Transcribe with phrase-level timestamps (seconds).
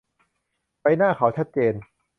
[0.81, 1.73] ใบหน้าเขาชัดเจน